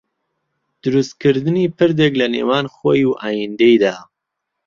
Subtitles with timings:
[0.83, 3.95] دروستکردنی پردێک لەنێوان خۆی و ئایندەیدا